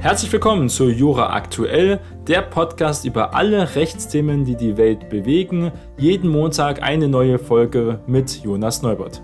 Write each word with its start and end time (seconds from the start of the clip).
Herzlich 0.00 0.32
willkommen 0.32 0.70
zu 0.70 0.88
Jura 0.88 1.34
Aktuell, 1.34 2.00
der 2.26 2.40
Podcast 2.40 3.04
über 3.04 3.34
alle 3.34 3.74
Rechtsthemen, 3.74 4.46
die 4.46 4.56
die 4.56 4.78
Welt 4.78 5.10
bewegen. 5.10 5.72
Jeden 5.98 6.30
Montag 6.30 6.82
eine 6.82 7.06
neue 7.06 7.38
Folge 7.38 8.00
mit 8.06 8.42
Jonas 8.42 8.80
Neubert. 8.80 9.20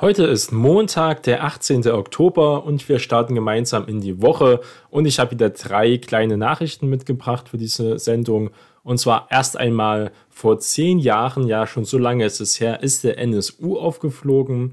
Heute 0.00 0.26
ist 0.26 0.52
Montag, 0.52 1.24
der 1.24 1.42
18. 1.42 1.88
Oktober 1.88 2.64
und 2.64 2.88
wir 2.88 3.00
starten 3.00 3.34
gemeinsam 3.34 3.88
in 3.88 4.00
die 4.00 4.22
Woche. 4.22 4.60
Und 4.90 5.06
ich 5.06 5.18
habe 5.18 5.32
wieder 5.32 5.50
drei 5.50 5.98
kleine 5.98 6.36
Nachrichten 6.36 6.88
mitgebracht 6.88 7.48
für 7.48 7.58
diese 7.58 7.98
Sendung. 7.98 8.50
Und 8.84 8.98
zwar 8.98 9.26
erst 9.28 9.56
einmal 9.56 10.12
vor 10.30 10.60
zehn 10.60 11.00
Jahren, 11.00 11.48
ja 11.48 11.66
schon 11.66 11.84
so 11.84 11.98
lange 11.98 12.24
ist 12.24 12.40
es 12.40 12.60
her, 12.60 12.80
ist 12.80 13.02
der 13.02 13.18
NSU 13.18 13.76
aufgeflogen. 13.76 14.70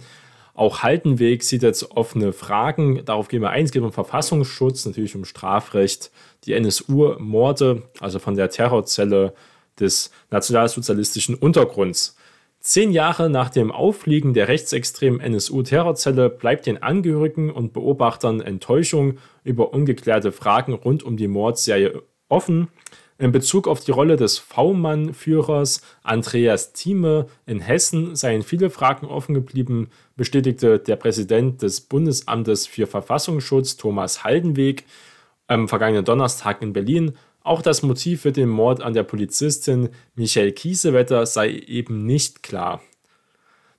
Auch 0.62 0.84
Haltenweg 0.84 1.42
sieht 1.42 1.64
jetzt 1.64 1.90
offene 1.98 2.34
Fragen. 2.34 3.04
Darauf 3.04 3.30
gehen 3.30 3.42
wir 3.42 3.50
ein. 3.50 3.66
Es 3.66 3.72
geht 3.72 3.82
um 3.82 3.92
Verfassungsschutz, 3.92 4.86
natürlich 4.86 5.16
um 5.16 5.26
Strafrecht. 5.26 6.12
Die 6.44 6.54
NSU-Morde, 6.54 7.82
also 8.00 8.20
von 8.20 8.36
der 8.36 8.52
Terrorzelle 8.52 9.34
des 9.80 10.12
nationalsozialistischen 10.30 11.34
Untergrunds. 11.34 12.16
Zehn 12.60 12.92
Jahre 12.92 13.28
nach 13.28 13.50
dem 13.50 13.72
Auffliegen 13.72 14.36
der 14.36 14.50
rechtsextremen 14.50 15.20
NSU-Terrorzelle 15.20 16.30
bleibt 16.30 16.68
den 16.68 16.84
Angehörigen 16.84 17.50
und 17.50 17.74
Beobachtern 17.74 18.40
Enttäuschung 18.40 19.18
über 19.44 19.74
ungeklärte 19.74 20.32
Fragen 20.32 20.74
rund 20.74 21.02
um 21.02 21.18
die 21.18 21.28
Mordserie 21.28 22.04
offen. 22.30 22.68
In 23.22 23.32
Bezug 23.32 23.68
auf 23.68 23.82
die 23.82 23.92
Rolle 23.92 24.16
des 24.16 24.40
V-Mann-Führers 24.40 25.84
Andreas 26.02 26.74
Thieme 26.74 27.28
in 27.46 27.60
Hessen 27.60 28.16
seien 28.16 28.42
viele 28.42 28.72
Fragen 28.72 29.06
offen 29.06 29.36
geblieben, 29.36 29.92
bestätigte 30.16 30.80
der 30.80 30.96
Präsident 30.96 31.62
des 31.62 31.82
Bundesamtes 31.82 32.66
für 32.66 32.88
Verfassungsschutz 32.88 33.78
Thomas 33.78 34.24
Haldenweg 34.24 34.86
am 35.46 35.68
vergangenen 35.68 36.04
Donnerstag 36.04 36.64
in 36.64 36.74
Berlin 36.74 37.12
auch 37.44 37.62
das 37.62 37.84
Motiv 37.84 38.22
für 38.22 38.32
den 38.32 38.50
Mord 38.50 38.82
an 38.82 38.96
der 38.96 39.04
Polizistin 39.04 39.90
Michelle 40.16 40.52
Kiesewetter 40.52 41.28
sei 41.28 41.52
eben 41.52 42.08
nicht 42.08 42.42
klar. 42.42 42.82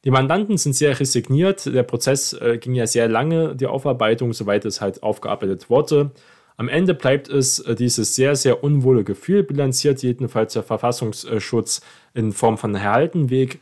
Die 0.04 0.12
Mandanten 0.12 0.56
sind 0.56 0.74
sehr 0.74 1.00
resigniert. 1.00 1.66
Der 1.66 1.82
Prozess 1.82 2.32
äh, 2.32 2.58
ging 2.58 2.76
ja 2.76 2.86
sehr 2.86 3.08
lange, 3.08 3.56
die 3.56 3.66
Aufarbeitung, 3.66 4.34
soweit 4.34 4.64
es 4.66 4.80
halt 4.80 5.02
aufgearbeitet 5.02 5.68
wurde. 5.68 6.12
Am 6.56 6.68
Ende 6.68 6.94
bleibt 6.94 7.28
es 7.28 7.60
äh, 7.60 7.74
dieses 7.74 8.14
sehr, 8.14 8.36
sehr 8.36 8.62
unwohle 8.62 9.04
Gefühl, 9.04 9.42
bilanziert 9.42 10.02
jedenfalls 10.02 10.52
der 10.52 10.62
Verfassungsschutz 10.62 11.80
in 12.14 12.32
Form 12.32 12.58
von 12.58 12.74
Erhaltenweg. 12.74 13.60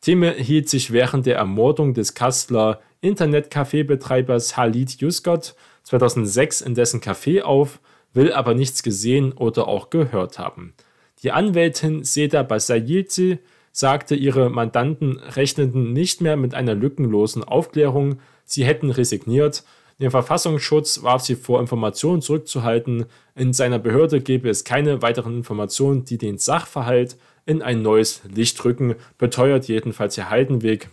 Thieme 0.00 0.32
hielt 0.32 0.68
sich 0.68 0.92
während 0.92 1.26
der 1.26 1.36
Ermordung 1.36 1.94
des 1.94 2.14
Kastler 2.14 2.80
Internetcafé-Betreibers 3.02 4.56
Halid 4.56 5.00
Yusgott 5.00 5.54
2006 5.84 6.60
in 6.60 6.74
dessen 6.74 7.00
Café 7.00 7.42
auf 7.42 7.80
will 8.12 8.32
aber 8.32 8.54
nichts 8.54 8.82
gesehen 8.82 9.32
oder 9.32 9.68
auch 9.68 9.90
gehört 9.90 10.38
haben. 10.38 10.74
Die 11.22 11.32
Anwältin 11.32 12.02
Seda 12.02 12.42
Basayilzi 12.42 13.38
sagte, 13.72 14.14
ihre 14.14 14.50
Mandanten 14.50 15.18
rechneten 15.18 15.92
nicht 15.92 16.20
mehr 16.20 16.36
mit 16.36 16.54
einer 16.54 16.74
lückenlosen 16.74 17.44
Aufklärung, 17.44 18.20
sie 18.44 18.64
hätten 18.64 18.90
resigniert. 18.90 19.64
Den 19.98 20.10
Verfassungsschutz 20.10 21.02
warf 21.02 21.22
sie 21.22 21.36
vor, 21.36 21.60
Informationen 21.60 22.20
zurückzuhalten. 22.20 23.06
In 23.34 23.54
seiner 23.54 23.78
Behörde 23.78 24.20
gebe 24.20 24.50
es 24.50 24.64
keine 24.64 25.00
weiteren 25.00 25.38
Informationen, 25.38 26.04
die 26.04 26.18
den 26.18 26.36
Sachverhalt 26.36 27.16
in 27.46 27.62
ein 27.62 27.80
neues 27.80 28.20
Licht 28.24 28.62
rücken, 28.64 28.96
beteuert 29.16 29.68
jedenfalls 29.68 30.16
Herr 30.18 30.28
Heidenweg. 30.28 30.90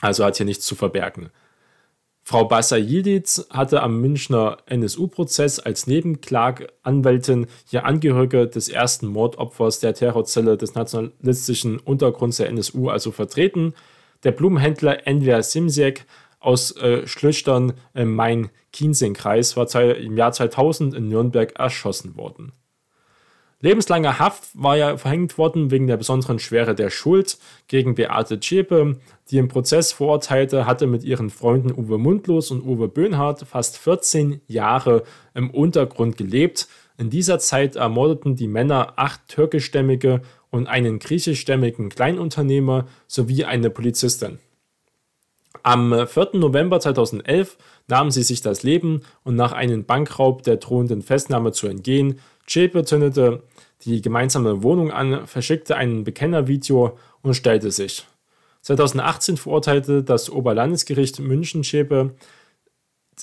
Also 0.00 0.24
hat 0.24 0.36
hier 0.36 0.46
nichts 0.46 0.64
zu 0.64 0.74
verbergen. 0.74 1.30
Frau 2.22 2.44
Basayildiz 2.44 3.46
hatte 3.50 3.82
am 3.82 4.00
Münchner 4.00 4.56
NSU-Prozess 4.66 5.60
als 5.60 5.86
Nebenklageanwältin 5.86 7.46
hier 7.66 7.84
Angehörige 7.84 8.48
des 8.48 8.68
ersten 8.68 9.06
Mordopfers 9.06 9.78
der 9.78 9.94
Terrorzelle 9.94 10.56
des 10.56 10.74
nationalistischen 10.74 11.78
Untergrunds 11.78 12.38
der 12.38 12.48
NSU 12.48 12.88
also 12.88 13.12
vertreten. 13.12 13.74
Der 14.24 14.32
Blumenhändler 14.32 15.06
Enver 15.06 15.40
Simsek 15.42 16.04
aus 16.46 16.76
äh, 16.76 17.06
Schlüchtern 17.08 17.72
im 17.92 18.14
Main-Kinzing-Kreis 18.14 19.56
war 19.56 19.74
im 19.74 20.16
Jahr 20.16 20.30
2000 20.30 20.94
in 20.94 21.08
Nürnberg 21.08 21.58
erschossen 21.58 22.16
worden. 22.16 22.52
Lebenslange 23.60 24.20
Haft 24.20 24.50
war 24.54 24.76
ja 24.76 24.96
verhängt 24.96 25.38
worden 25.38 25.72
wegen 25.72 25.88
der 25.88 25.96
besonderen 25.96 26.38
Schwere 26.38 26.76
der 26.76 26.90
Schuld 26.90 27.38
gegen 27.66 27.96
Beate 27.96 28.38
Zschäpe, 28.38 28.96
die 29.30 29.38
im 29.38 29.48
Prozess 29.48 29.92
verurteilte, 29.92 30.66
hatte 30.66 30.86
mit 30.86 31.02
ihren 31.02 31.30
Freunden 31.30 31.72
Uwe 31.72 31.98
Mundlos 31.98 32.52
und 32.52 32.62
Uwe 32.64 32.86
Böhnhardt 32.86 33.40
fast 33.40 33.78
14 33.78 34.40
Jahre 34.46 35.02
im 35.34 35.50
Untergrund 35.50 36.16
gelebt. 36.16 36.68
In 36.96 37.10
dieser 37.10 37.40
Zeit 37.40 37.74
ermordeten 37.74 38.36
die 38.36 38.46
Männer 38.46 38.92
acht 38.96 39.26
türkischstämmige 39.26 40.20
und 40.50 40.68
einen 40.68 41.00
griechischstämmigen 41.00 41.88
Kleinunternehmer 41.88 42.86
sowie 43.08 43.44
eine 43.44 43.70
Polizistin. 43.70 44.38
Am 45.66 46.06
4. 46.06 46.28
November 46.34 46.78
2011 46.78 47.58
nahmen 47.88 48.12
sie 48.12 48.22
sich 48.22 48.40
das 48.40 48.62
Leben 48.62 49.00
und 49.24 49.34
nach 49.34 49.50
einem 49.50 49.84
Bankraub 49.84 50.44
der 50.44 50.58
drohenden 50.58 51.02
Festnahme 51.02 51.50
zu 51.50 51.66
entgehen, 51.66 52.20
Chepe 52.46 52.84
zündete 52.84 53.42
die 53.84 54.00
gemeinsame 54.00 54.62
Wohnung 54.62 54.92
an, 54.92 55.26
verschickte 55.26 55.74
ein 55.74 56.04
Bekennervideo 56.04 56.96
und 57.20 57.34
stellte 57.34 57.72
sich. 57.72 58.06
2018 58.62 59.38
verurteilte 59.38 60.04
das 60.04 60.30
Oberlandesgericht 60.30 61.18
München 61.18 61.62
Chepe 61.62 62.14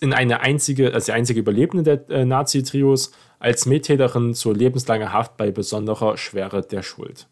in 0.01 0.11
eine 0.11 0.41
einzige, 0.41 0.93
als 0.93 1.05
die 1.05 1.13
einzige 1.13 1.39
Überlebende 1.39 1.97
der 1.97 2.09
äh, 2.09 2.25
Nazi-Trios 2.25 3.13
als 3.39 3.65
Mittäterin 3.67 4.33
zur 4.33 4.53
lebenslangen 4.53 5.13
Haft 5.13 5.37
bei 5.37 5.49
besonderer 5.49 6.17
Schwere 6.17 6.61
der 6.61 6.83
Schuld. 6.83 7.29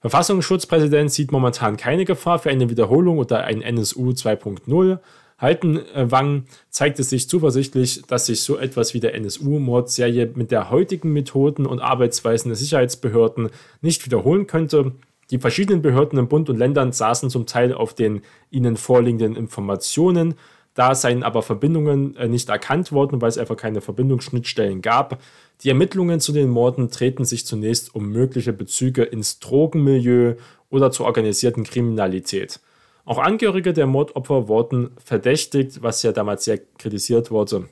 Verfassungsschutzpräsident 0.00 1.10
sieht 1.10 1.32
momentan 1.32 1.76
keine 1.76 2.04
Gefahr 2.04 2.38
für 2.38 2.50
eine 2.50 2.70
Wiederholung 2.70 3.18
oder 3.18 3.44
ein 3.44 3.62
NSU 3.62 4.10
2.0. 4.10 4.98
Haltenwang 5.38 6.44
zeigte 6.68 7.02
sich 7.02 7.28
zuversichtlich, 7.28 8.02
dass 8.06 8.26
sich 8.26 8.42
so 8.42 8.58
etwas 8.58 8.94
wie 8.94 9.00
der 9.00 9.14
NSU-Mordserie 9.14 10.32
mit 10.34 10.50
der 10.50 10.70
heutigen 10.70 11.12
Methoden 11.12 11.66
und 11.66 11.80
Arbeitsweisen 11.80 12.48
der 12.48 12.56
Sicherheitsbehörden 12.56 13.50
nicht 13.80 14.04
wiederholen 14.04 14.46
könnte. 14.46 14.92
Die 15.30 15.38
verschiedenen 15.38 15.82
Behörden 15.82 16.18
in 16.18 16.28
Bund 16.28 16.48
und 16.48 16.58
Ländern 16.58 16.92
saßen 16.92 17.28
zum 17.30 17.46
Teil 17.46 17.72
auf 17.72 17.94
den 17.94 18.22
ihnen 18.50 18.76
vorliegenden 18.76 19.36
Informationen. 19.36 20.34
Da 20.78 20.94
seien 20.94 21.24
aber 21.24 21.42
Verbindungen 21.42 22.14
äh, 22.14 22.28
nicht 22.28 22.48
erkannt 22.50 22.92
worden, 22.92 23.20
weil 23.20 23.30
es 23.30 23.36
einfach 23.36 23.56
keine 23.56 23.80
Verbindungsschnittstellen 23.80 24.80
gab. 24.80 25.20
Die 25.64 25.70
Ermittlungen 25.70 26.20
zu 26.20 26.30
den 26.30 26.48
Morden 26.48 26.88
treten 26.88 27.24
sich 27.24 27.44
zunächst 27.44 27.96
um 27.96 28.10
mögliche 28.10 28.52
Bezüge 28.52 29.02
ins 29.02 29.40
Drogenmilieu 29.40 30.36
oder 30.70 30.92
zur 30.92 31.06
organisierten 31.06 31.64
Kriminalität. 31.64 32.60
Auch 33.04 33.18
Angehörige 33.18 33.72
der 33.72 33.88
Mordopfer 33.88 34.46
wurden 34.46 34.90
verdächtigt, 35.04 35.82
was 35.82 36.04
ja 36.04 36.12
damals 36.12 36.44
sehr 36.44 36.58
kritisiert 36.58 37.32
wurde. 37.32 37.68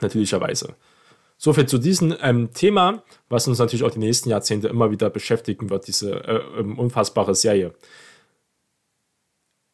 Natürlicherweise. 0.00 0.74
Soviel 1.36 1.66
zu 1.66 1.78
diesem 1.78 2.16
ähm, 2.20 2.52
Thema, 2.52 3.04
was 3.28 3.46
uns 3.46 3.60
natürlich 3.60 3.84
auch 3.84 3.92
die 3.92 4.00
nächsten 4.00 4.28
Jahrzehnte 4.28 4.66
immer 4.66 4.90
wieder 4.90 5.08
beschäftigen 5.08 5.70
wird, 5.70 5.86
diese 5.86 6.16
äh, 6.24 6.40
ähm, 6.58 6.80
unfassbare 6.80 7.36
Serie. 7.36 7.74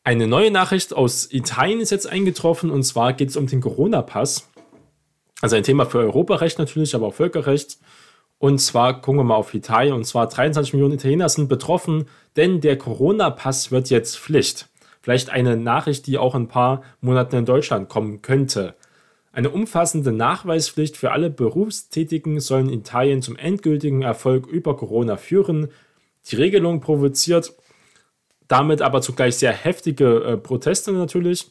Eine 0.06 0.26
neue 0.26 0.50
Nachricht 0.50 0.92
aus 0.92 1.32
Italien 1.32 1.80
ist 1.80 1.88
jetzt 1.88 2.06
eingetroffen 2.06 2.70
und 2.70 2.82
zwar 2.82 3.14
geht 3.14 3.30
es 3.30 3.38
um 3.38 3.46
den 3.46 3.62
Corona-Pass. 3.62 4.50
Also 5.40 5.56
ein 5.56 5.62
Thema 5.62 5.86
für 5.86 5.96
Europarecht 6.00 6.58
natürlich, 6.58 6.94
aber 6.94 7.06
auch 7.06 7.14
Völkerrecht. 7.14 7.78
Und 8.36 8.58
zwar 8.58 9.00
gucken 9.00 9.20
wir 9.20 9.24
mal 9.24 9.36
auf 9.36 9.54
Italien. 9.54 9.94
Und 9.94 10.04
zwar 10.04 10.28
23 10.28 10.74
Millionen 10.74 10.96
Italiener 10.96 11.30
sind 11.30 11.48
betroffen, 11.48 12.04
denn 12.36 12.60
der 12.60 12.76
Corona-Pass 12.76 13.70
wird 13.70 13.88
jetzt 13.88 14.18
Pflicht. 14.18 14.68
Vielleicht 15.00 15.30
eine 15.30 15.56
Nachricht, 15.56 16.06
die 16.06 16.18
auch 16.18 16.34
in 16.34 16.42
ein 16.42 16.48
paar 16.48 16.82
Monaten 17.00 17.36
in 17.36 17.46
Deutschland 17.46 17.88
kommen 17.88 18.20
könnte. 18.20 18.74
Eine 19.32 19.48
umfassende 19.48 20.12
Nachweispflicht 20.12 20.98
für 20.98 21.12
alle 21.12 21.30
Berufstätigen 21.30 22.40
soll 22.40 22.60
in 22.60 22.68
Italien 22.68 23.22
zum 23.22 23.36
endgültigen 23.36 24.02
Erfolg 24.02 24.48
über 24.48 24.76
Corona 24.76 25.16
führen. 25.16 25.68
Die 26.26 26.36
Regelung 26.36 26.80
provoziert 26.80 27.54
damit 28.48 28.82
aber 28.82 29.00
zugleich 29.00 29.36
sehr 29.36 29.52
heftige 29.52 30.22
äh, 30.24 30.36
Proteste 30.36 30.92
natürlich. 30.92 31.50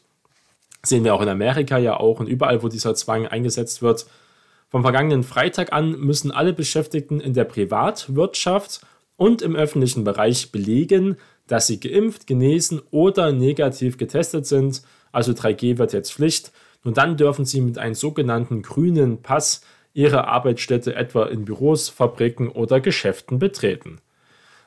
Sehen 0.84 1.04
wir 1.04 1.16
auch 1.16 1.22
in 1.22 1.30
Amerika 1.30 1.78
ja 1.78 1.98
auch 1.98 2.20
und 2.20 2.28
überall, 2.28 2.62
wo 2.62 2.68
dieser 2.68 2.94
Zwang 2.96 3.28
eingesetzt 3.28 3.82
wird. 3.82 4.06
Vom 4.70 4.82
vergangenen 4.82 5.24
Freitag 5.24 5.72
an 5.72 6.00
müssen 6.00 6.32
alle 6.32 6.52
Beschäftigten 6.52 7.20
in 7.20 7.34
der 7.34 7.46
Privatwirtschaft 7.46 8.82
und 9.18 9.42
im 9.42 9.56
öffentlichen 9.56 10.04
Bereich 10.04 10.52
belegen, 10.52 11.18
dass 11.48 11.68
sie 11.68 11.80
geimpft, 11.80 12.28
genesen 12.28 12.82
oder 12.92 13.32
negativ 13.32 13.98
getestet 13.98 14.46
sind. 14.46 14.82
Also 15.12 15.32
3G 15.34 15.78
wird 15.78 15.94
jetzt 15.94 16.14
Pflicht. 16.14 16.52
Nur 16.84 16.94
dann 16.94 17.18
dürfen 17.18 17.46
sie 17.46 17.62
mit 17.62 17.78
einem 17.78 17.96
sogenannten 17.96 18.62
grünen 18.62 19.22
Pass 19.22 19.62
ihre 19.94 20.28
Arbeitsstätte 20.28 20.96
etwa 20.96 21.26
in 21.26 21.46
Büros, 21.46 21.90
Fabriken 21.90 22.50
oder 22.50 22.82
Geschäften 22.82 23.40
betreten. 23.40 24.00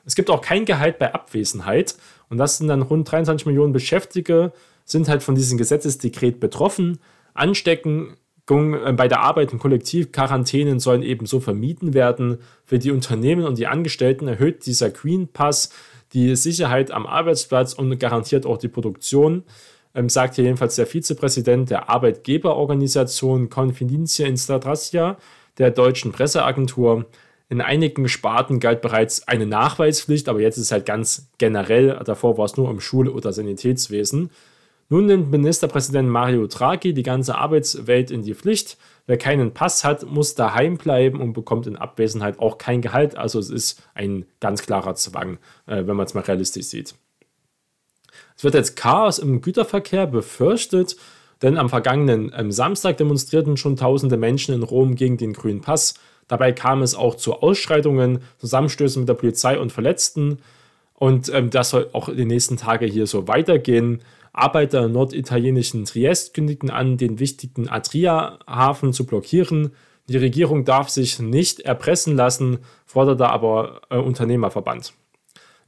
Es 0.06 0.14
gibt 0.14 0.30
auch 0.30 0.40
kein 0.40 0.64
Gehalt 0.64 0.98
bei 0.98 1.12
Abwesenheit 1.12 1.96
und 2.30 2.38
das 2.38 2.58
sind 2.58 2.68
dann 2.68 2.82
rund 2.82 3.10
23 3.10 3.46
Millionen 3.46 3.72
Beschäftigte 3.72 4.52
sind 4.84 5.08
halt 5.08 5.22
von 5.22 5.34
diesem 5.34 5.58
Gesetzesdekret 5.58 6.40
betroffen. 6.40 7.00
Anstecken 7.34 8.16
äh, 8.48 8.92
bei 8.92 9.08
der 9.08 9.20
Arbeit 9.20 9.52
in 9.52 9.58
Kollektivquarantänen 9.58 10.80
sollen 10.80 11.02
ebenso 11.02 11.40
vermieden 11.40 11.92
werden. 11.92 12.38
Für 12.64 12.78
die 12.78 12.92
Unternehmen 12.92 13.44
und 13.44 13.58
die 13.58 13.66
Angestellten 13.66 14.28
erhöht 14.28 14.64
dieser 14.64 14.90
Green 14.90 15.28
Pass 15.28 15.70
die 16.12 16.36
Sicherheit 16.36 16.92
am 16.92 17.06
Arbeitsplatz 17.06 17.72
und 17.74 17.98
garantiert 17.98 18.46
auch 18.46 18.58
die 18.58 18.68
Produktion, 18.68 19.42
ähm, 19.94 20.08
sagt 20.08 20.36
hier 20.36 20.44
jedenfalls 20.44 20.76
der 20.76 20.86
Vizepräsident 20.86 21.70
der 21.70 21.90
Arbeitgeberorganisation 21.90 23.50
Confidencia 23.50 24.26
Instatracia 24.26 25.18
der 25.58 25.72
deutschen 25.72 26.12
Presseagentur. 26.12 27.06
In 27.48 27.60
einigen 27.60 28.08
Sparten 28.08 28.58
galt 28.58 28.80
bereits 28.80 29.28
eine 29.28 29.46
Nachweispflicht, 29.46 30.28
aber 30.28 30.40
jetzt 30.40 30.56
ist 30.56 30.64
es 30.64 30.72
halt 30.72 30.86
ganz 30.86 31.28
generell. 31.38 32.00
Davor 32.04 32.38
war 32.38 32.44
es 32.44 32.56
nur 32.56 32.68
im 32.70 32.80
Schule- 32.80 33.12
oder 33.12 33.32
Sanitätswesen. 33.32 34.30
Nun 34.88 35.06
nimmt 35.06 35.30
Ministerpräsident 35.30 36.08
Mario 36.08 36.46
Draghi 36.46 36.92
die 36.92 37.02
ganze 37.02 37.36
Arbeitswelt 37.36 38.10
in 38.10 38.22
die 38.22 38.34
Pflicht. 38.34 38.78
Wer 39.06 39.18
keinen 39.18 39.52
Pass 39.52 39.84
hat, 39.84 40.08
muss 40.08 40.34
daheim 40.34 40.76
bleiben 40.76 41.20
und 41.20 41.32
bekommt 41.32 41.66
in 41.66 41.76
Abwesenheit 41.76 42.38
auch 42.38 42.58
kein 42.58 42.82
Gehalt. 42.82 43.16
Also 43.16 43.38
es 43.38 43.50
ist 43.50 43.82
ein 43.94 44.26
ganz 44.40 44.62
klarer 44.62 44.94
Zwang, 44.94 45.38
äh, 45.66 45.86
wenn 45.86 45.96
man 45.96 46.06
es 46.06 46.14
mal 46.14 46.22
realistisch 46.22 46.66
sieht. 46.66 46.94
Es 48.36 48.44
wird 48.44 48.54
jetzt 48.54 48.76
Chaos 48.76 49.18
im 49.18 49.40
Güterverkehr 49.40 50.06
befürchtet, 50.06 50.96
denn 51.42 51.58
am 51.58 51.68
vergangenen 51.68 52.32
ähm, 52.36 52.52
Samstag 52.52 52.96
demonstrierten 52.96 53.56
schon 53.56 53.76
tausende 53.76 54.16
Menschen 54.16 54.54
in 54.54 54.62
Rom 54.62 54.94
gegen 54.94 55.16
den 55.16 55.32
grünen 55.32 55.60
Pass. 55.60 55.94
Dabei 56.28 56.52
kam 56.52 56.82
es 56.82 56.94
auch 56.94 57.14
zu 57.14 57.34
Ausschreitungen, 57.34 58.20
Zusammenstößen 58.38 59.00
mit 59.00 59.08
der 59.08 59.14
Polizei 59.14 59.58
und 59.58 59.72
Verletzten. 59.72 60.38
Und 60.94 61.32
ähm, 61.32 61.50
das 61.50 61.70
soll 61.70 61.88
auch 61.92 62.08
in 62.08 62.16
den 62.16 62.28
nächsten 62.28 62.56
Tagen 62.56 62.90
hier 62.90 63.06
so 63.06 63.28
weitergehen. 63.28 64.02
Arbeiter 64.32 64.84
im 64.84 64.92
norditalienischen 64.92 65.84
Triest 65.84 66.34
kündigten 66.34 66.70
an, 66.70 66.96
den 66.96 67.18
wichtigen 67.18 67.68
Adria-Hafen 67.68 68.92
zu 68.92 69.06
blockieren. 69.06 69.72
Die 70.08 70.18
Regierung 70.18 70.64
darf 70.64 70.88
sich 70.88 71.18
nicht 71.18 71.60
erpressen 71.60 72.16
lassen, 72.16 72.58
forderte 72.84 73.28
aber 73.28 73.80
äh, 73.90 73.96
Unternehmerverband. 73.96 74.92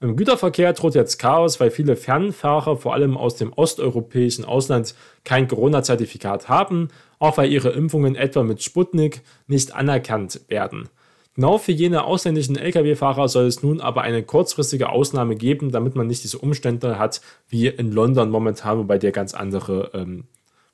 Im 0.00 0.14
Güterverkehr 0.14 0.72
droht 0.74 0.94
jetzt 0.94 1.18
Chaos, 1.18 1.58
weil 1.58 1.72
viele 1.72 1.96
Fernfahrer, 1.96 2.76
vor 2.76 2.94
allem 2.94 3.16
aus 3.16 3.34
dem 3.34 3.52
osteuropäischen 3.52 4.44
Ausland, 4.44 4.94
kein 5.24 5.48
Corona-Zertifikat 5.48 6.48
haben, 6.48 6.88
auch 7.18 7.36
weil 7.36 7.50
ihre 7.50 7.70
Impfungen 7.70 8.14
etwa 8.14 8.44
mit 8.44 8.62
Sputnik 8.62 9.22
nicht 9.48 9.74
anerkannt 9.74 10.42
werden. 10.46 10.88
Genau 11.34 11.58
für 11.58 11.72
jene 11.72 12.04
ausländischen 12.04 12.56
Lkw-Fahrer 12.56 13.28
soll 13.28 13.46
es 13.46 13.62
nun 13.62 13.80
aber 13.80 14.02
eine 14.02 14.22
kurzfristige 14.22 14.88
Ausnahme 14.88 15.34
geben, 15.34 15.72
damit 15.72 15.96
man 15.96 16.06
nicht 16.06 16.22
diese 16.22 16.38
Umstände 16.38 16.98
hat 16.98 17.20
wie 17.48 17.66
in 17.66 17.90
London 17.90 18.30
momentan, 18.30 18.78
wobei 18.78 18.98
die 18.98 19.10
ganz 19.10 19.34
andere 19.34 19.90
ähm, 19.94 20.24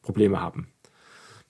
Probleme 0.02 0.40
haben. 0.40 0.68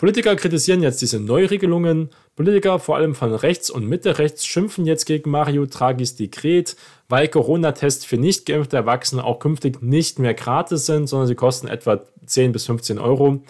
Politiker 0.05 0.37
kritisieren 0.37 0.83
jetzt 0.83 1.01
diese 1.01 1.19
Neuregelungen. 1.19 2.11
Politiker, 2.37 2.79
vor 2.79 2.97
allem 2.97 3.15
von 3.15 3.35
rechts 3.35 3.71
und 3.71 3.89
Mitte 3.89 4.19
rechts, 4.19 4.45
schimpfen 4.45 4.85
jetzt 4.85 5.07
gegen 5.07 5.31
Mario 5.31 5.65
Draghis 5.65 6.15
Dekret, 6.15 6.77
weil 7.09 7.27
Corona-Tests 7.27 8.05
für 8.05 8.19
nicht 8.19 8.45
geimpfte 8.45 8.77
Erwachsene 8.77 9.25
auch 9.25 9.39
künftig 9.39 9.81
nicht 9.81 10.19
mehr 10.19 10.35
gratis 10.35 10.85
sind, 10.85 11.07
sondern 11.07 11.27
sie 11.27 11.35
kosten 11.35 11.69
etwa 11.69 12.03
10 12.27 12.53
bis 12.53 12.67
15 12.67 12.99
Euro. 12.99 13.43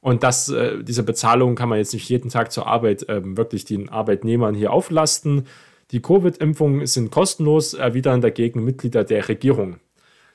Und 0.00 0.22
das, 0.22 0.48
äh, 0.48 0.82
diese 0.82 1.02
Bezahlung 1.02 1.56
kann 1.56 1.68
man 1.68 1.76
jetzt 1.76 1.92
nicht 1.92 2.08
jeden 2.08 2.30
Tag 2.30 2.52
zur 2.52 2.66
Arbeit 2.66 3.06
äh, 3.10 3.20
wirklich 3.36 3.66
den 3.66 3.90
Arbeitnehmern 3.90 4.54
hier 4.54 4.72
auflasten. 4.72 5.46
Die 5.90 6.00
Covid-Impfungen 6.00 6.86
sind 6.86 7.10
kostenlos, 7.10 7.74
erwidern 7.74 8.22
dagegen 8.22 8.64
Mitglieder 8.64 9.04
der 9.04 9.28
Regierung. 9.28 9.76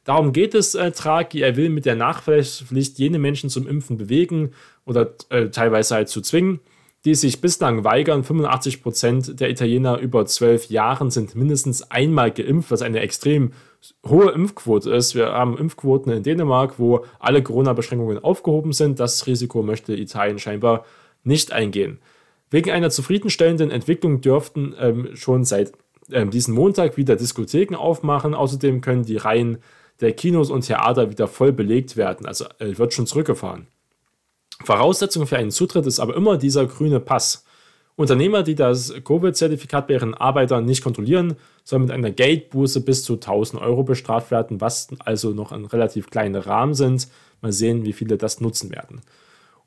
Darum 0.04 0.34
geht 0.34 0.54
es 0.54 0.76
äh, 0.76 0.92
Draghi. 0.92 1.42
Er 1.42 1.56
will 1.56 1.70
mit 1.70 1.86
der 1.86 1.96
Nachweispflicht 1.96 3.00
jene 3.00 3.20
Menschen 3.20 3.50
zum 3.50 3.68
Impfen 3.68 3.98
bewegen 3.98 4.52
oder 4.86 5.14
äh, 5.30 5.50
teilweise 5.50 5.96
halt 5.96 6.10
zu 6.10 6.22
zwingen, 6.22 6.60
die 7.06 7.16
sich 7.16 7.42
bislang 7.42 7.84
weigern. 7.84 8.24
85 8.24 8.84
Prozent 8.84 9.40
der 9.40 9.50
Italiener 9.50 10.00
über 10.00 10.26
zwölf 10.26 10.70
Jahren 10.70 11.10
sind 11.10 11.36
mindestens 11.36 11.90
einmal 11.90 12.32
geimpft, 12.32 12.72
was 12.72 12.82
eine 12.82 13.00
extrem 13.00 13.52
hohe 14.06 14.32
Impfquote 14.32 14.92
ist. 14.92 15.16
Wir 15.16 15.28
haben 15.28 15.58
Impfquoten 15.58 16.12
in 16.12 16.24
Dänemark, 16.24 16.80
wo 16.80 17.06
alle 17.20 17.42
Corona-Beschränkungen 17.42 18.20
aufgehoben 18.20 18.74
sind. 18.74 19.00
Das 19.00 19.28
Risiko 19.28 19.64
möchte 19.64 19.94
Italien 19.94 20.40
scheinbar 20.40 20.86
nicht 21.24 21.52
eingehen. 21.52 22.00
Wegen 22.50 22.72
einer 22.72 22.90
zufriedenstellenden 22.90 23.72
Entwicklung 23.72 24.22
dürften 24.22 24.76
ähm, 24.80 25.10
schon 25.16 25.44
seit 25.44 25.74
ähm, 26.12 26.30
diesem 26.30 26.54
Montag 26.54 26.98
wieder 26.98 27.16
Diskotheken 27.16 27.76
aufmachen. 27.76 28.34
Außerdem 28.34 28.82
können 28.82 29.04
die 29.04 29.18
Reihen 29.18 29.58
der 30.02 30.14
Kinos 30.14 30.50
und 30.50 30.66
Theater 30.66 31.10
wieder 31.10 31.28
voll 31.28 31.52
belegt 31.52 31.98
werden. 31.98 32.26
Also 32.26 32.46
äh, 32.60 32.78
wird 32.78 32.94
schon 32.94 33.08
zurückgefahren. 33.08 33.68
Voraussetzung 34.64 35.28
für 35.28 35.38
einen 35.38 35.52
Zutritt 35.52 35.86
ist 35.86 36.00
aber 36.00 36.16
immer 36.16 36.38
dieser 36.38 36.66
grüne 36.66 37.00
Pass. 37.00 37.46
Unternehmer, 37.96 38.42
die 38.42 38.56
das 38.56 38.94
Covid-Zertifikat 39.04 39.88
bei 39.88 39.94
ihren 39.94 40.16
Arbeitern 40.16 40.66
nicht 40.66 40.84
kontrollieren, 40.84 41.36
sollen 41.64 41.84
mit 41.84 41.92
einer 41.92 42.10
Geldbuße 42.10 42.82
bis 42.82 43.04
zu 43.04 43.14
1000 43.14 43.62
Euro 43.62 43.84
bestraft 43.84 44.32
werden, 44.32 44.62
was 44.62 44.88
also 45.00 45.32
noch 45.32 45.52
ein 45.52 45.66
relativ 45.66 46.10
kleiner 46.10 46.46
Rahmen 46.46 46.74
sind. 46.74 47.08
Mal 47.42 47.52
sehen, 47.52 47.86
wie 47.86 47.94
viele 47.94 48.18
das 48.18 48.42
nutzen 48.42 48.72
werden. 48.72 49.02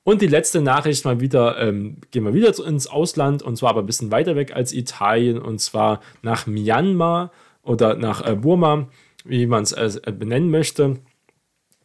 Und 0.02 0.22
die 0.22 0.28
letzte 0.28 0.60
Nachricht 0.60 1.04
mal 1.04 1.20
wieder, 1.20 1.58
ähm, 1.58 1.98
gehen 2.10 2.24
wir 2.24 2.34
wieder 2.34 2.52
ins 2.64 2.86
Ausland 2.86 3.42
und 3.42 3.56
zwar 3.56 3.70
aber 3.70 3.80
ein 3.80 3.86
bisschen 3.86 4.12
weiter 4.12 4.36
weg 4.36 4.54
als 4.54 4.72
Italien 4.72 5.38
und 5.38 5.60
zwar 5.60 6.00
nach 6.22 6.46
Myanmar 6.46 7.32
oder 7.62 7.96
nach 7.96 8.24
äh, 8.24 8.36
Burma, 8.36 8.88
wie 9.26 9.46
man 9.46 9.64
es 9.64 9.72
äh, 9.72 10.12
benennen 10.12 10.50
möchte. 10.50 10.98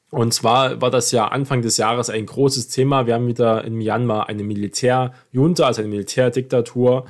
Und 0.09 0.33
zwar 0.33 0.81
war 0.81 0.91
das 0.91 1.11
ja 1.11 1.27
Anfang 1.29 1.61
des 1.61 1.77
Jahres 1.77 2.09
ein 2.09 2.25
großes 2.25 2.67
Thema. 2.67 3.07
Wir 3.07 3.13
haben 3.13 3.27
wieder 3.27 3.63
in 3.63 3.75
Myanmar 3.75 4.27
eine 4.27 4.43
Militärjunta, 4.43 5.65
also 5.65 5.81
eine 5.81 5.89
Militärdiktatur. 5.89 7.05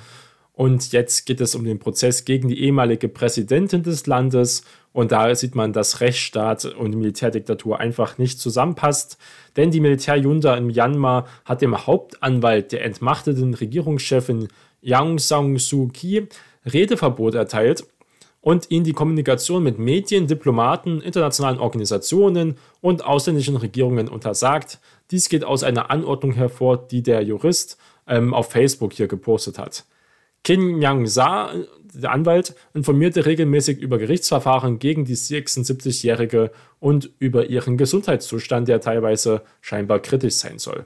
Und 0.54 0.92
jetzt 0.92 1.26
geht 1.26 1.42
es 1.42 1.56
um 1.56 1.64
den 1.64 1.80
Prozess 1.80 2.26
gegen 2.26 2.48
die 2.48 2.62
ehemalige 2.62 3.10
Präsidentin 3.10 3.82
des 3.82 4.06
Landes. 4.06 4.64
Und 4.94 5.12
da 5.12 5.34
sieht 5.34 5.56
man, 5.56 5.74
dass 5.74 6.02
Rechtsstaat 6.02 6.66
und 6.66 6.96
Militärdiktatur 6.96 7.80
einfach 7.80 8.20
nicht 8.20 8.40
zusammenpasst. 8.40 9.18
Denn 9.58 9.72
die 9.72 9.80
Militärjunta 9.80 10.56
in 10.56 10.68
Myanmar 10.68 11.26
hat 11.46 11.64
dem 11.64 11.88
Hauptanwalt 11.88 12.72
der 12.72 12.86
entmachteten 12.86 13.56
Regierungschefin 13.56 14.50
Yang 14.82 15.20
Sang 15.20 15.58
Suu 15.58 15.88
Kyi 15.88 16.28
Redeverbot 16.66 17.34
erteilt 17.34 17.84
und 18.42 18.72
ihnen 18.72 18.84
die 18.84 18.94
Kommunikation 18.94 19.64
mit 19.64 19.80
Medien, 19.80 20.28
Diplomaten, 20.28 21.00
internationalen 21.02 21.60
Organisationen 21.60 22.58
und 22.82 23.06
ausländischen 23.06 23.56
Regierungen 23.56 24.10
untersagt. 24.10 24.80
Dies 25.12 25.30
geht 25.30 25.44
aus 25.44 25.64
einer 25.64 25.92
Anordnung 25.92 26.34
hervor, 26.34 26.78
die 26.78 27.04
der 27.04 27.22
Jurist 27.22 27.78
ähm, 28.08 28.34
auf 28.34 28.52
Facebook 28.52 28.94
hier 28.94 29.08
gepostet 29.08 29.60
hat. 29.60 29.86
Kim 30.44 30.82
Yang-sa, 30.82 31.54
der 31.94 32.12
Anwalt, 32.12 32.56
informierte 32.74 33.28
regelmäßig 33.28 33.78
über 33.78 34.00
Gerichtsverfahren 34.00 34.80
gegen 34.80 35.06
die 35.06 35.16
76-Jährige 35.16 36.52
und 36.80 37.12
über 37.20 37.46
ihren 37.46 37.78
Gesundheitszustand, 37.78 38.68
der 38.68 38.82
teilweise 38.82 39.44
scheinbar 39.62 40.00
kritisch 40.00 40.36
sein 40.36 40.58
soll. 40.58 40.86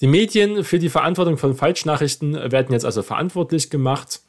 Die 0.00 0.06
Medien 0.06 0.62
für 0.62 0.78
die 0.78 0.88
Verantwortung 0.88 1.36
von 1.36 1.54
Falschnachrichten 1.54 2.34
werden 2.52 2.72
jetzt 2.72 2.86
also 2.86 3.02
verantwortlich 3.02 3.70
gemacht. 3.70 4.20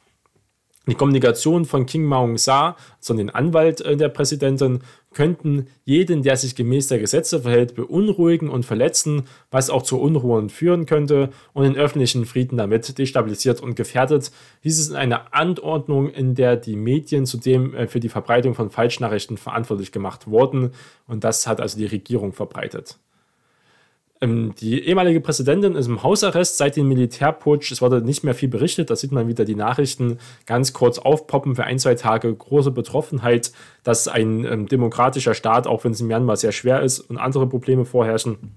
Die 0.88 0.96
Kommunikation 0.96 1.64
von 1.64 1.86
King 1.86 2.04
Maung 2.04 2.36
Sa, 2.38 2.76
also 2.98 3.14
den 3.14 3.30
Anwalt 3.30 3.80
äh, 3.82 3.96
der 3.96 4.08
Präsidentin, 4.08 4.80
könnten 5.14 5.68
jeden, 5.84 6.24
der 6.24 6.36
sich 6.36 6.56
gemäß 6.56 6.88
der 6.88 6.98
Gesetze 6.98 7.42
verhält, 7.42 7.76
beunruhigen 7.76 8.48
und 8.48 8.64
verletzen, 8.64 9.28
was 9.52 9.70
auch 9.70 9.82
zu 9.82 10.00
Unruhen 10.00 10.48
führen 10.48 10.86
könnte 10.86 11.30
und 11.52 11.64
den 11.64 11.76
öffentlichen 11.76 12.24
Frieden 12.24 12.56
damit 12.56 12.98
destabilisiert 12.98 13.60
und 13.60 13.76
gefährdet. 13.76 14.32
Dies 14.64 14.80
ist 14.80 14.92
eine 14.92 15.32
Anordnung, 15.32 16.10
in 16.10 16.34
der 16.34 16.56
die 16.56 16.76
Medien 16.76 17.26
zudem 17.26 17.74
äh, 17.74 17.86
für 17.86 18.00
die 18.00 18.08
Verbreitung 18.08 18.54
von 18.54 18.70
Falschnachrichten 18.70 19.36
verantwortlich 19.36 19.92
gemacht 19.92 20.26
wurden 20.26 20.72
und 21.06 21.22
das 21.22 21.46
hat 21.46 21.60
also 21.60 21.78
die 21.78 21.86
Regierung 21.86 22.32
verbreitet. 22.32 22.98
Ähm, 24.22 24.54
die 24.54 24.84
ehemalige 24.84 25.20
Präsidentin 25.20 25.74
ist 25.74 25.88
im 25.88 26.02
Hausarrest 26.02 26.56
seit 26.56 26.76
dem 26.76 26.88
Militärputsch. 26.88 27.72
Es 27.72 27.82
wurde 27.82 28.00
nicht 28.00 28.22
mehr 28.22 28.34
viel 28.34 28.48
berichtet. 28.48 28.88
Da 28.88 28.96
sieht 28.96 29.10
man 29.10 29.26
wieder 29.26 29.44
die 29.44 29.56
Nachrichten 29.56 30.18
ganz 30.46 30.72
kurz 30.72 31.00
aufpoppen 31.00 31.56
für 31.56 31.64
ein, 31.64 31.80
zwei 31.80 31.96
Tage. 31.96 32.32
Große 32.32 32.70
Betroffenheit, 32.70 33.52
dass 33.82 34.06
ein 34.06 34.44
ähm, 34.44 34.68
demokratischer 34.68 35.34
Staat, 35.34 35.66
auch 35.66 35.82
wenn 35.82 35.92
es 35.92 36.00
in 36.00 36.06
Myanmar 36.06 36.36
sehr 36.36 36.52
schwer 36.52 36.82
ist 36.82 37.00
und 37.00 37.18
andere 37.18 37.48
Probleme 37.48 37.84
vorherrschen, 37.84 38.56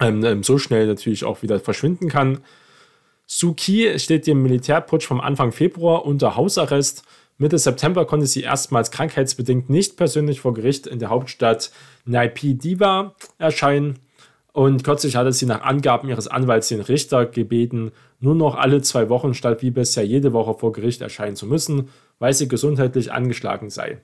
ähm, 0.00 0.24
ähm 0.24 0.42
so 0.42 0.56
schnell 0.56 0.86
natürlich 0.86 1.24
auch 1.24 1.42
wieder 1.42 1.60
verschwinden 1.60 2.08
kann. 2.08 2.38
Suu 3.26 3.54
Kyi 3.54 3.98
steht 3.98 4.26
dem 4.26 4.42
Militärputsch 4.42 5.06
vom 5.06 5.20
Anfang 5.20 5.52
Februar 5.52 6.06
unter 6.06 6.36
Hausarrest. 6.36 7.04
Mitte 7.36 7.58
September 7.58 8.06
konnte 8.06 8.26
sie 8.26 8.42
erstmals 8.42 8.90
krankheitsbedingt 8.90 9.68
nicht 9.70 9.96
persönlich 9.96 10.40
vor 10.40 10.54
Gericht 10.54 10.86
in 10.86 10.98
der 10.98 11.10
Hauptstadt 11.10 11.70
Naypyidaw 12.06 13.12
erscheinen. 13.38 13.98
Und 14.52 14.82
kürzlich 14.82 15.16
hatte 15.16 15.32
sie 15.32 15.46
nach 15.46 15.62
Angaben 15.62 16.08
ihres 16.08 16.26
Anwalts 16.26 16.68
den 16.68 16.80
Richter 16.80 17.26
gebeten, 17.26 17.92
nur 18.18 18.34
noch 18.34 18.56
alle 18.56 18.82
zwei 18.82 19.08
Wochen 19.08 19.34
statt 19.34 19.62
wie 19.62 19.70
bisher 19.70 20.04
jede 20.04 20.32
Woche 20.32 20.54
vor 20.54 20.72
Gericht 20.72 21.00
erscheinen 21.02 21.36
zu 21.36 21.46
müssen, 21.46 21.88
weil 22.18 22.32
sie 22.32 22.48
gesundheitlich 22.48 23.12
angeschlagen 23.12 23.70
sei. 23.70 24.00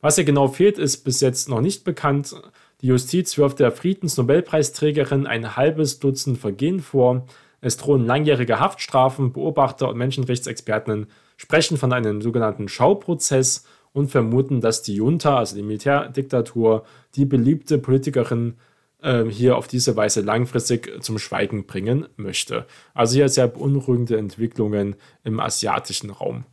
Was 0.00 0.16
ihr 0.16 0.24
genau 0.24 0.46
fehlt, 0.46 0.78
ist 0.78 0.98
bis 0.98 1.20
jetzt 1.20 1.48
noch 1.48 1.60
nicht 1.60 1.82
bekannt. 1.82 2.40
Die 2.80 2.86
Justiz 2.86 3.36
wirft 3.36 3.58
der 3.58 3.72
Friedensnobelpreisträgerin 3.72 5.26
ein 5.26 5.56
halbes 5.56 5.98
Dutzend 5.98 6.38
Vergehen 6.38 6.78
vor. 6.78 7.26
Es 7.60 7.76
drohen 7.76 8.06
langjährige 8.06 8.60
Haftstrafen. 8.60 9.32
Beobachter 9.32 9.88
und 9.88 9.98
Menschenrechtsexperten 9.98 11.08
sprechen 11.36 11.76
von 11.76 11.92
einem 11.92 12.22
sogenannten 12.22 12.68
Schauprozess 12.68 13.64
und 13.92 14.12
vermuten, 14.12 14.60
dass 14.60 14.82
die 14.82 14.94
Junta, 14.94 15.38
also 15.38 15.56
die 15.56 15.62
Militärdiktatur, 15.62 16.84
die 17.16 17.24
beliebte 17.24 17.78
Politikerin 17.78 18.54
hier 19.00 19.56
auf 19.56 19.68
diese 19.68 19.94
Weise 19.96 20.22
langfristig 20.22 21.02
zum 21.02 21.18
Schweigen 21.18 21.66
bringen 21.66 22.08
möchte. 22.16 22.66
Also 22.94 23.14
hier 23.14 23.28
sehr 23.28 23.46
beunruhigende 23.46 24.18
Entwicklungen 24.18 24.96
im 25.22 25.38
asiatischen 25.38 26.10
Raum. 26.10 26.44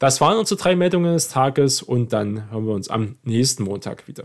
Das 0.00 0.20
waren 0.20 0.36
unsere 0.36 0.60
drei 0.60 0.74
Meldungen 0.74 1.14
des 1.14 1.28
Tages 1.28 1.80
und 1.80 2.12
dann 2.12 2.50
hören 2.50 2.66
wir 2.66 2.74
uns 2.74 2.90
am 2.90 3.16
nächsten 3.22 3.62
Montag 3.62 4.08
wieder. 4.08 4.24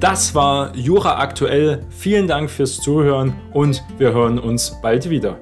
Das 0.00 0.34
war 0.34 0.76
Jura 0.76 1.18
aktuell. 1.18 1.86
Vielen 1.88 2.26
Dank 2.26 2.50
fürs 2.50 2.80
Zuhören 2.80 3.32
und 3.54 3.82
wir 3.96 4.12
hören 4.12 4.38
uns 4.38 4.78
bald 4.82 5.08
wieder. 5.08 5.38